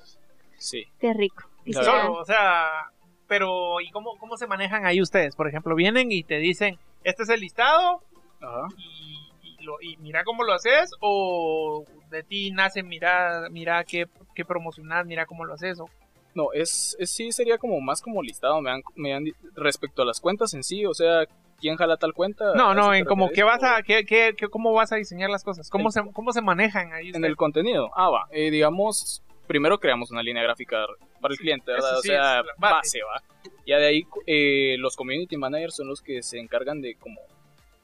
[0.59, 0.85] Sí.
[1.01, 1.45] qué rico.
[1.65, 2.91] Y Solo, o sea,
[3.27, 5.35] pero ¿y cómo, cómo se manejan ahí ustedes?
[5.37, 8.03] Por ejemplo, vienen y te dicen, este es el listado
[8.41, 8.69] Ajá.
[8.77, 14.07] y, y lo, y mira cómo lo haces o de ti nace, mira, mira qué,
[14.35, 15.79] qué promocionar, mira cómo lo haces.
[15.81, 15.89] O...
[16.35, 20.07] No, es, es- sí sería como más como listado, me han, me han respecto a
[20.07, 21.27] las cuentas en sí, o sea,
[21.61, 22.55] ¿quién jala tal cuenta?
[22.55, 25.29] No, ¿A no, en como qué vas a, qué, qué, qué- cómo vas a diseñar
[25.29, 27.11] las cosas, cómo El- se, cómo se manejan ahí.
[27.13, 30.87] En el contenido, ah, va, eh, digamos, primero creamos una línea gráfica
[31.21, 31.99] para el cliente, ¿verdad?
[31.99, 33.01] O sea, base.
[33.03, 33.21] va.
[33.67, 37.21] Ya de ahí, eh, los community managers son los que se encargan de como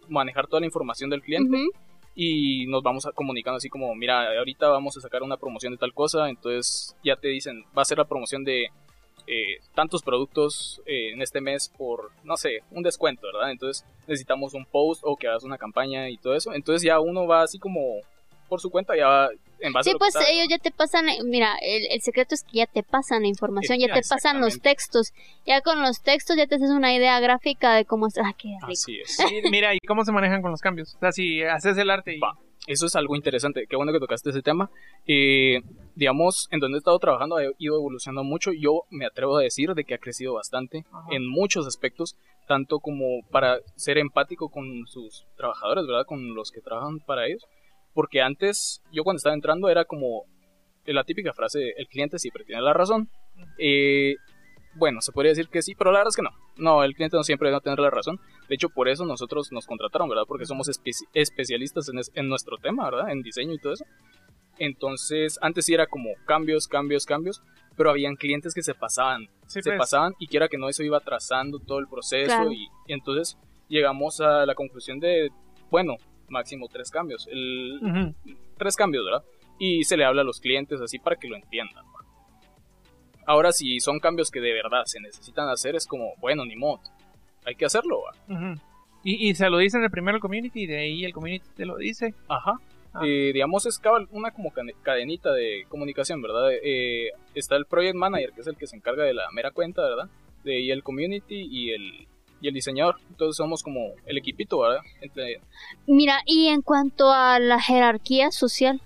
[0.08, 1.58] manejar toda la información del cliente
[2.14, 5.78] y nos vamos a comunicando así como, mira, ahorita vamos a sacar una promoción de
[5.78, 8.68] tal cosa, entonces ya te dicen, va a ser la promoción de
[9.26, 13.50] eh, tantos productos eh, en este mes por, no sé, un descuento, ¿verdad?
[13.50, 17.26] Entonces necesitamos un post o que hagas una campaña y todo eso, entonces ya uno
[17.26, 18.00] va así como
[18.48, 19.30] por su cuenta, ya va
[19.64, 22.58] en base a Sí, pues ellos ya te pasan, mira, el, el secreto es que
[22.58, 25.12] ya te pasan la información, ya Ya, te pasan los textos,
[25.46, 28.48] ya con los textos ya te haces una idea gráfica de cómo está, ah, qué
[28.48, 28.72] rico.
[28.72, 29.16] Así es.
[29.24, 30.94] Sí, mira, ¿y cómo se manejan con los cambios?
[30.96, 32.20] O sea, si haces el arte y...
[32.20, 32.34] Va.
[32.66, 33.66] Eso es algo interesante.
[33.68, 34.70] Qué bueno que tocaste ese tema.
[35.06, 35.60] Eh,
[35.94, 38.52] digamos, en donde he estado trabajando ha ido evolucionando mucho.
[38.52, 41.08] Yo me atrevo a decir de que ha crecido bastante Ajá.
[41.10, 42.16] en muchos aspectos,
[42.48, 46.06] tanto como para ser empático con sus trabajadores, ¿verdad?
[46.06, 47.44] Con los que trabajan para ellos.
[47.94, 50.24] Porque antes, yo cuando estaba entrando era como
[50.84, 53.08] la típica frase, el cliente siempre tiene la razón.
[53.58, 54.16] Eh,
[54.74, 56.30] bueno, se podría decir que sí, pero la verdad es que no.
[56.56, 58.18] No, el cliente no siempre va a tener la razón.
[58.48, 60.24] De hecho, por eso nosotros nos contrataron, ¿verdad?
[60.26, 63.10] Porque somos espe- especialistas en, es- en nuestro tema, ¿verdad?
[63.12, 63.84] En diseño y todo eso.
[64.58, 67.42] Entonces, antes sí era como cambios, cambios, cambios.
[67.76, 69.78] pero habían clientes que se pasaban, Sí, se pues.
[69.78, 72.52] pasaban y quiera que no, eso iba atrasando todo el proceso Claro.
[72.52, 73.36] y, y entonces
[73.68, 75.30] llegamos a la conclusión de,
[75.72, 75.96] bueno,
[76.28, 78.14] máximo tres cambios, el,
[78.56, 79.24] tres cambios, ¿verdad?
[79.58, 81.84] Y se le habla a los clientes así para que lo entiendan.
[83.26, 86.80] Ahora, si son cambios que de verdad se necesitan hacer, es como, bueno, ni modo,
[87.44, 88.02] hay que hacerlo.
[88.28, 88.60] Ujú.
[89.02, 91.66] Y, y se lo dicen el primero al community y de ahí el community te
[91.66, 92.14] lo dice.
[92.28, 92.58] Ajá.
[92.94, 93.02] Ah.
[93.04, 96.50] Eh, digamos, es una como cadenita de comunicación, ¿verdad?
[96.62, 99.82] Eh, está el project manager, que es el que se encarga de la mera cuenta,
[99.82, 100.08] ¿verdad?
[100.44, 102.06] De ahí el community y el,
[102.44, 102.96] y el diseñador.
[103.08, 104.82] Entonces somos como el equipito, ¿verdad?
[105.00, 105.40] Entre,
[105.86, 108.82] Mira, y en cuanto a la jerarquía social,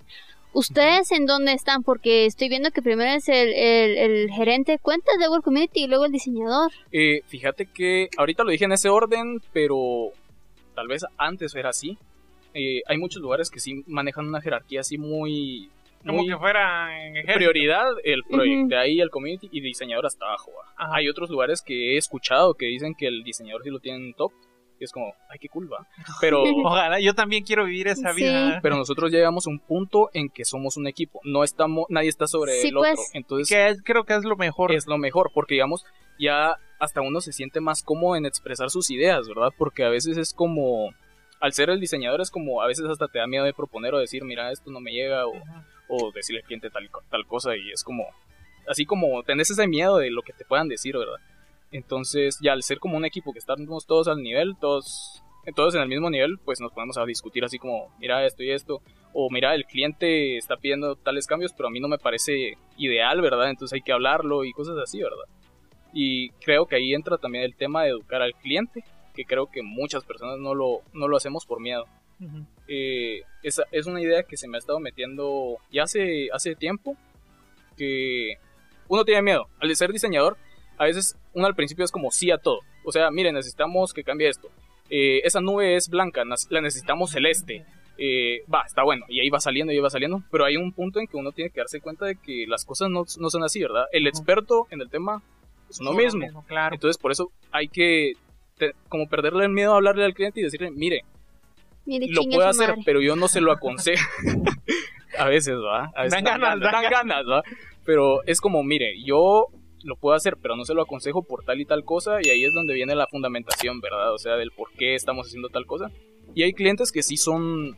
[0.53, 1.83] ¿ustedes en dónde están?
[1.83, 5.83] Porque estoy viendo que primero es el, el, el gerente de cuentas, luego el community
[5.83, 6.71] y luego el diseñador.
[6.93, 10.13] Eh, fíjate que ahorita lo dije en ese orden, pero
[10.73, 11.97] tal vez antes era así.
[12.53, 15.69] Eh, hay muchos lugares que sí manejan una jerarquía así muy...
[16.05, 20.51] Como muy que fuera en prioridad el proyecto, ahí el community y diseñador hasta abajo.
[20.77, 20.95] Ajá.
[20.95, 24.31] Hay otros lugares que he escuchado que dicen que el diseñador sí lo tienen top.
[24.79, 25.85] Y es como, ay, qué cool, va.
[26.21, 28.21] Pero, Ojalá, yo también quiero vivir esa Sí.
[28.23, 28.59] vida.
[28.63, 31.19] pero nosotros ya llegamos a un punto en que somos un equipo.
[31.25, 32.91] No estamos, nadie está sobre Sí, el otro.
[32.95, 33.11] pues.
[33.13, 34.71] Entonces, Que es- creo que es lo mejor.
[34.71, 35.83] es lo mejor, porque digamos,
[36.17, 39.49] ya hasta uno se siente más cómodo en expresar sus ideas, ¿verdad?
[39.57, 40.91] Porque a veces es como,
[41.41, 43.99] al ser el diseñador es como, a veces hasta te da miedo de proponer o
[43.99, 45.33] decir, mira, esto no me llega, o.
[45.89, 48.05] o decirle al cliente tal, tal cosa, y es como,
[48.67, 51.17] así como tenés ese miedo de lo que te puedan decir, ¿verdad?
[51.71, 55.21] Entonces, ya al ser como un equipo que estamos todos al nivel, todos,
[55.55, 58.51] todos en el mismo nivel, pues nos ponemos a discutir así como, mira esto y
[58.51, 58.81] esto,
[59.13, 63.21] o mira, el cliente está pidiendo tales cambios, pero a mí no me parece ideal,
[63.21, 63.49] ¿verdad?
[63.49, 65.25] Entonces hay que hablarlo y cosas así, ¿verdad?
[65.93, 68.83] Y creo que ahí entra también el tema de educar al cliente,
[69.15, 71.85] que creo que muchas personas no lo, no lo hacemos por miedo.
[72.67, 76.95] Eh, esa es una idea que se me ha estado metiendo ya hace, hace tiempo,
[77.77, 78.35] que
[78.87, 79.47] uno tiene miedo.
[79.59, 80.37] Al ser diseñador,
[80.77, 82.59] a veces uno al principio es como sí a todo.
[82.83, 84.49] O sea, mire, necesitamos que cambie esto.
[84.89, 87.65] Eh, esa nube es blanca, la necesitamos celeste.
[88.01, 90.71] Eh, va, está bueno, y ahí va saliendo, y ahí va saliendo, pero hay un
[90.71, 93.43] punto en que uno tiene que darse cuenta de que las cosas no, no son
[93.43, 93.87] así, ¿verdad?
[93.91, 95.21] El experto en el tema
[95.69, 96.21] es uno mismo.
[96.47, 96.75] Claro.
[96.75, 98.13] Entonces, por eso hay que
[98.57, 101.03] te- como perderle el miedo a hablarle al cliente y decirle, mire,
[101.89, 102.81] Mire, lo puede hacer, madre.
[102.85, 104.03] pero yo no se lo aconsejo.
[105.17, 105.91] a veces, ¿va?
[105.95, 107.43] A veces Dan ganas, dan dan ganas, ¿va?
[107.85, 109.47] Pero es como, mire, yo
[109.83, 112.43] lo puedo hacer, pero no se lo aconsejo por tal y tal cosa, y ahí
[112.45, 114.13] es donde viene la fundamentación, ¿verdad?
[114.13, 115.89] O sea, del por qué estamos haciendo tal cosa.
[116.35, 117.75] Y hay clientes que sí son,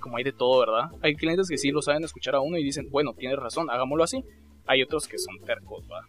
[0.00, 0.90] como hay de todo, ¿verdad?
[1.02, 4.02] Hay clientes que sí lo saben escuchar a uno y dicen, bueno, tienes razón, hagámoslo
[4.04, 4.24] así.
[4.66, 6.00] Hay otros que son tercos, ¿va?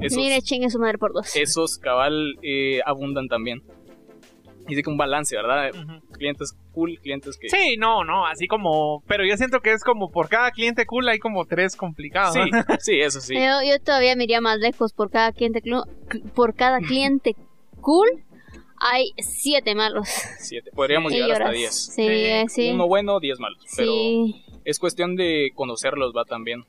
[0.00, 1.36] Esos, Mire, chingue su madre por dos.
[1.36, 3.62] esos cabal eh, abundan también.
[4.66, 5.70] Dice que un balance, ¿verdad?
[6.16, 7.48] Clientes cool, clientes que...
[7.48, 11.08] Sí, no, no, así como, pero yo siento que es como por cada cliente cool
[11.08, 12.34] hay como tres complicados.
[12.34, 12.62] Sí, ¿no?
[12.80, 13.34] sí, eso sí.
[13.34, 15.62] Yo, yo todavía me iría más lejos por cada cliente
[16.34, 17.36] por cada cliente
[17.80, 18.08] cool
[18.86, 20.08] hay siete malos.
[20.38, 20.70] Siete.
[20.74, 21.52] Podríamos llegar hasta.
[21.52, 21.74] 10.
[21.74, 22.70] Sí, eh, sí.
[22.70, 23.64] Uno bueno, 10 malos.
[23.76, 24.44] Pero Sí.
[24.64, 26.64] es cuestión de conocerlos, va también.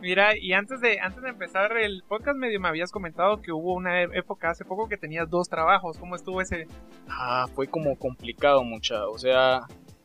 [0.00, 3.74] Mira, y antes de, antes de empezar el podcast medio me habías comentado que hubo
[3.74, 5.98] una e- época hace poco que tenías dos trabajos.
[5.98, 6.66] ¿Cómo estuvo ese?
[7.08, 9.08] Ah, fue como complicado mucha.
[9.08, 9.62] O sea,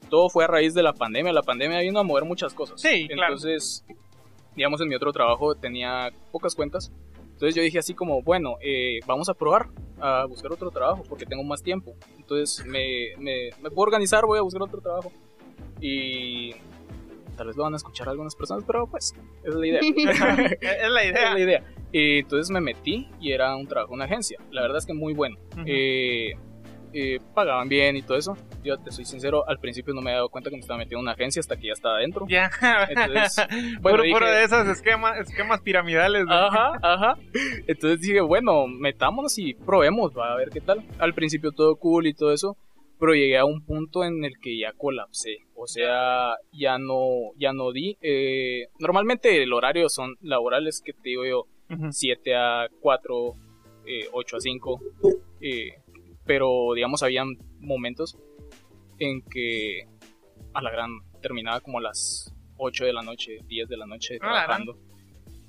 [0.09, 1.31] todo fue a raíz de la pandemia.
[1.31, 2.81] La pandemia vino a mover muchas cosas.
[2.81, 3.33] Sí, claro.
[3.33, 3.85] Entonces,
[4.55, 6.91] digamos, en mi otro trabajo tenía pocas cuentas.
[7.33, 9.67] Entonces yo dije así como, bueno, eh, vamos a probar
[9.99, 11.93] a buscar otro trabajo porque tengo más tiempo.
[12.17, 15.11] Entonces me, me, me puedo organizar, voy a buscar otro trabajo.
[15.81, 16.55] Y
[17.33, 19.79] tal vez lo van a escuchar algunas personas, pero pues es la idea.
[20.61, 21.27] es la idea.
[21.27, 21.63] es la idea.
[21.91, 24.39] Eh, entonces me metí y era un trabajo una agencia.
[24.51, 25.37] La verdad es que muy bueno.
[25.65, 26.31] Eh,
[26.95, 28.37] eh, pagaban bien y todo eso.
[28.63, 30.99] Yo te soy sincero, al principio no me he dado cuenta que me estaba metiendo
[30.99, 32.25] en una agencia hasta que ya estaba adentro.
[32.29, 32.51] Ya.
[32.89, 33.35] Entonces,
[33.81, 36.25] bueno, puro, dije- puro de esos esquemas, esquemas piramidales.
[36.25, 36.33] ¿no?
[36.33, 37.15] Ajá, ajá.
[37.67, 40.83] Entonces dije, bueno, metámonos y probemos, va a ver qué tal.
[40.99, 42.55] Al principio todo cool y todo eso,
[43.03, 45.39] pero llegué a un punto en el que ya colapsé.
[45.55, 47.97] O sea, ya no, ya no di.
[48.01, 51.91] Eh, normalmente el horario son laborales que te digo yo, Ujú.
[51.91, 53.33] 7 a 4,
[53.85, 54.79] eh, 8 a 5.
[55.41, 55.73] eh,
[56.25, 58.17] pero digamos, habían momentos
[58.99, 59.81] en que
[60.53, 64.15] a la gran terminaba como a las 8 de la noche, 10 de la noche
[64.21, 64.77] Ah, trabajando.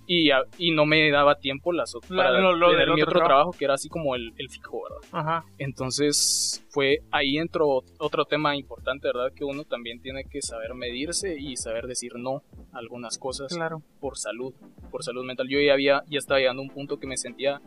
[0.07, 3.13] Y, a- y no me daba tiempo las, para lo- lo tener mi otro otro
[3.21, 3.27] trabajo.
[3.29, 3.51] trabajo.
[3.59, 5.09] que era así como el, el fijo, ¿verdad?
[5.13, 5.45] Ajá.
[5.59, 9.33] Entonces fue ahí entró otro tema importante, ¿verdad?
[9.35, 13.83] Que uno también tiene que saber medirse y saber decir no a algunas cosas Claro.
[14.01, 14.55] por salud,
[14.91, 15.49] por salud mental.
[15.49, 17.61] Yo ya había, ya estaba llegando a un punto que me sentía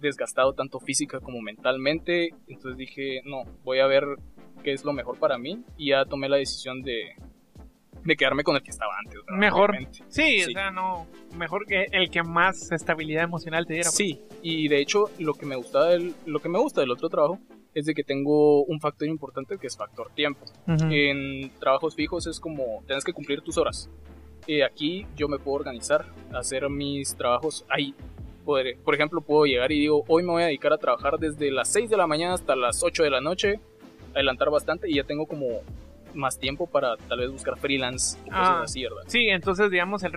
[0.00, 4.04] desgastado tanto física como mentalmente, entonces dije, no, voy a ver
[4.62, 7.14] qué es lo mejor para mí y ya tomé la decisión de,
[8.04, 9.14] de quedarme con el que estaba antes.
[9.26, 9.38] ¿verdad?
[9.38, 9.70] Mejor.
[9.70, 10.04] Obviamente.
[10.08, 10.52] Sí, o Sí.
[10.52, 11.06] sea, no.
[11.36, 13.88] Mejor que el que más estabilidad emocional te diera.
[13.88, 13.96] pues.
[13.96, 17.08] Sí, y de hecho lo que me gusta del, lo que me gusta del otro
[17.08, 17.38] trabajo
[17.74, 20.44] es de que tengo un factor importante que es factor tiempo.
[20.68, 20.86] Ujú.
[20.90, 23.90] En trabajos fijos es como tienes que cumplir tus horas.
[24.46, 27.94] Eh, aquí yo me puedo organizar, hacer mis trabajos ahí.
[28.44, 31.50] Poder, por ejemplo, puedo llegar y digo, hoy me voy a dedicar a trabajar desde
[31.50, 33.58] las 6 de la mañana hasta las 8 de la noche,
[34.14, 35.46] adelantar bastante y ya tengo como
[36.14, 38.62] más tiempo para tal vez buscar freelance o cosas Ah.
[38.64, 39.02] así, ¿verdad?
[39.06, 40.12] Sí, entonces digamos, el,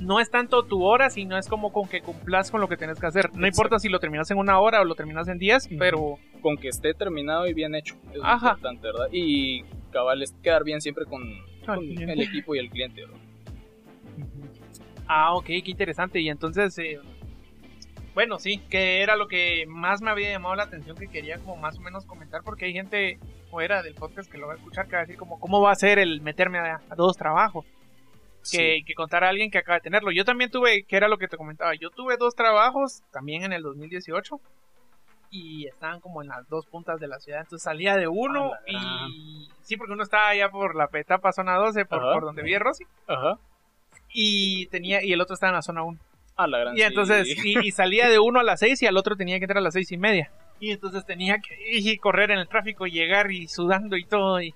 [0.00, 2.98] no es tanto tu hora, sino es como con que cumplas con lo que tienes
[3.00, 3.26] que hacer.
[3.26, 3.46] No Exacto.
[3.46, 5.76] importa si lo terminas en una hora o lo terminas en días, Ujú.
[5.78, 8.50] pero Con que esté terminado y bien hecho, es Ajá.
[8.50, 9.08] importante, ¿verdad?
[9.12, 11.22] Y cabal es quedar bien siempre con,
[11.66, 13.18] el equipo y el cliente, ¿verdad?
[15.06, 16.20] Ah, ok, qué interesante.
[16.20, 17.00] Y entonces, eh,
[18.14, 21.56] bueno, sí, que era lo que más me había llamado la atención, que quería como
[21.56, 23.18] más o menos comentar, porque hay gente
[23.50, 25.72] fuera del podcast que lo va a escuchar, que va a decir como, ¿cómo va
[25.72, 27.64] a ser el meterme a, a dos trabajos?
[28.50, 30.10] Que, que contar a alguien que acaba de tenerlo.
[30.10, 33.52] Yo también tuve, que era lo que te comentaba, yo tuve dos trabajos, también en
[33.52, 34.40] el 2018,
[35.30, 38.72] y estaban como en las dos puntas de la ciudad, entonces salía de uno A
[38.72, 39.10] la gran.
[39.10, 39.48] y...
[39.62, 42.12] Sí, porque uno estaba allá por la etapa zona 12, por, Ajá.
[42.14, 43.38] por donde vive Rosy, Ajá.
[44.14, 45.98] y tenía y el otro estaba en la zona 1.
[46.36, 47.54] A la gran Y entonces, sí.
[47.60, 49.62] y, y salía de uno a las seis y al otro tenía que entrar a
[49.62, 50.30] las seis y media.
[50.60, 54.40] Y entonces tenía que y correr en el tráfico, llegar y sudando y todo.
[54.42, 54.54] Y,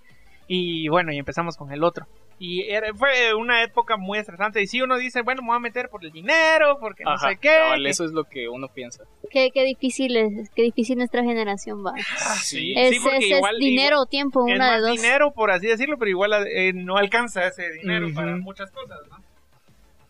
[0.49, 2.07] y bueno, y empezamos con el otro.
[2.39, 4.61] Y era- fue una época muy estresante.
[4.61, 7.29] Y si uno dice, bueno, me voy a meter por el dinero, porque no Ajá,
[7.29, 7.51] sé qué.
[7.57, 9.05] cabal, que- eso es lo que uno piensa.
[9.31, 11.93] Qué, qué difícil es, qué difícil nuestra generación va.
[11.97, 14.81] Ah, sí, Es, sí, es- es igual- dinero igual- o tiempo, es una de más
[14.89, 15.01] dos.
[15.01, 18.15] dinero, por así decirlo, pero igual eh, no alcanza ese dinero Ujú.
[18.17, 19.19] para muchas cosas, ¿no?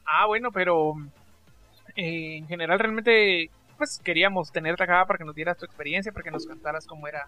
[0.06, 0.94] Ah, bueno, pero
[1.96, 3.50] eh, en general realmente
[3.82, 7.08] pues queríamos tenerte acá para que nos dieras tu experiencia, para que nos contaras cómo
[7.08, 7.26] era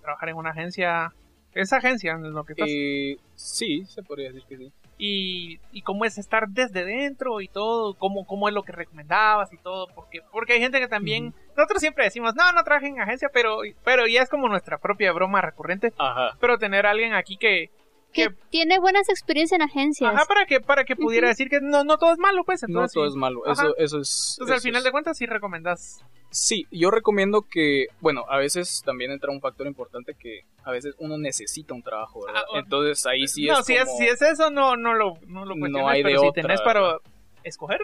[0.00, 1.12] trabajar en una agencia,
[1.54, 4.72] esa agencia en lo que estás, Eh, sí, se podría decir que sí.
[4.96, 9.52] y, y cómo es estar desde dentro y todo, cómo, cómo es lo que recomendabas
[9.52, 13.00] y todo, porque, porque hay gente que también, nosotros siempre decimos, no, no trabajen en
[13.02, 16.36] agencia, pero, pero ya es como nuestra propia broma recurrente, Ajá.
[16.40, 17.70] pero tener a alguien aquí que,
[18.12, 20.14] Que que tiene buenas experiencias en agencias.
[20.14, 22.62] Ajá, para que, para que pudiera decir que no, no todo es malo, pues.
[22.62, 23.10] No Entonces, todo sí.
[23.10, 23.42] es malo.
[23.46, 23.52] Ajá.
[23.64, 24.36] Eso, eso es.
[24.38, 26.04] Entonces, al final es- de cuentas, sí recomendas.
[26.30, 30.94] Sí, yo recomiendo que, bueno, a veces también entra un factor importante que a veces
[30.98, 32.42] uno necesita un trabajo, ¿verdad?
[32.46, 34.94] Ah, o- Entonces ahí sí no, es si, como- es, si es eso, no, no
[34.94, 36.98] lo, no lo No hay de pero si otra, tenés para ¿verdad?
[37.44, 37.80] escoger,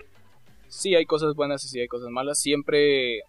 [0.69, 2.39] Sí hay cosas buenas y sí hay cosas malas.
[2.41, 3.21] Siempre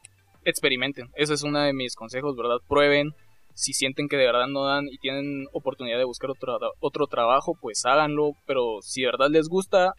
[0.46, 1.10] experimenten.
[1.16, 2.58] Ese es uno de mis consejos, ¿verdad?
[2.68, 3.14] Prueben.
[3.60, 7.58] Si sienten que de verdad no dan y tienen oportunidad de buscar otro, otro trabajo,
[7.60, 8.32] pues háganlo.
[8.46, 9.92] Pero si de verdad les gusta,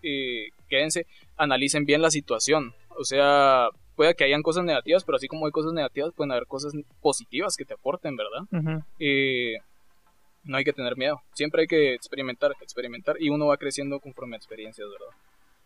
[0.00, 1.06] eh, quédense.
[1.36, 2.72] Analicen bien la situación.
[2.96, 6.46] O sea, puede que hayan cosas negativas, pero así como hay cosas negativas, pueden haber
[6.46, 8.84] cosas positivas que te aporten, ¿verdad?
[9.00, 9.56] Eh,
[10.44, 11.20] no hay que tener miedo.
[11.34, 13.16] Siempre hay que experimentar, experimentar.
[13.20, 15.16] Y uno va creciendo conforme a experiencias, ¿verdad?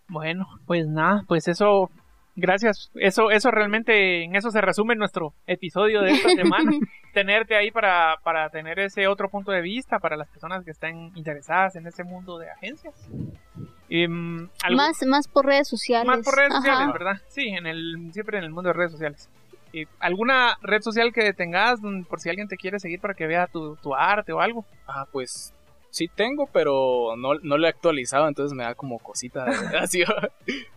[0.08, 1.90] Bueno, pues nada, pues eso,
[2.36, 2.90] gracias.
[2.94, 6.70] Eso, eso realmente, en eso se resume nuestro episodio de esta semana.
[7.14, 11.12] Tenerte ahí para, para tener ese otro punto de vista para las personas que estén
[11.14, 12.94] interesadas en ese mundo de agencias.
[13.90, 16.06] Algo- Más, más por redes sociales.
[16.06, 16.60] Más por redes Ajá.
[16.62, 17.16] sociales, ¿verdad?
[17.28, 19.28] Sí, en el, siempre en el mundo de redes sociales.
[19.72, 23.46] ¿Y ¿Alguna red social que tengas por si alguien te quiere seguir para que vea
[23.46, 24.64] tu, tu arte o algo?
[24.86, 25.52] Ah, pues
[25.90, 30.02] sí tengo, pero no, no lo he actualizado, entonces me da como cosita de así.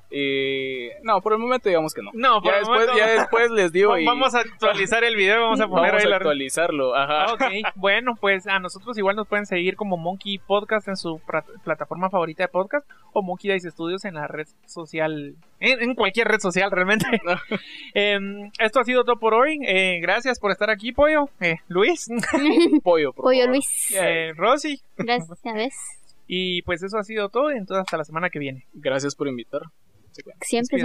[0.09, 2.11] Eh, no, por el momento digamos que no.
[2.13, 5.15] No, por Ya el después, momento- ya después les digo y Vamos a actualizar el
[5.17, 6.95] video, vamos a poner vamos ahí a la actualizarlo.
[6.95, 7.33] Ajá.
[7.33, 7.41] Ok,
[7.75, 11.19] bueno, pues a nosotros igual nos pueden seguir como Monkey Podcast en su
[11.63, 16.27] plataforma favorita de podcast o Monkey Dice Studios en la red social, en, en cualquier
[16.29, 17.05] red social realmente.
[17.93, 19.59] Em, esto ha sido todo por hoy.
[19.67, 21.29] Eh, gracias por estar aquí, Pollo.
[21.41, 22.07] Eh, Luis,
[22.83, 23.49] Pollo, por Pollo favor.
[23.49, 23.91] Luis.
[23.99, 24.81] eh, Rosy.
[24.97, 25.39] Gracias.
[26.27, 27.51] Y pues eso ha sido todo.
[27.51, 28.65] Y entonces hasta la semana que viene.
[28.73, 29.61] Gracias por invitar.
[30.41, 30.77] Siempre